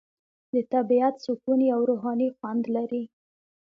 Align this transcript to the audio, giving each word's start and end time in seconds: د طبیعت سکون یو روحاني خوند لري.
د 0.53 0.55
طبیعت 0.73 1.15
سکون 1.25 1.59
یو 1.71 1.79
روحاني 1.89 2.29
خوند 2.37 2.63
لري. 2.75 3.03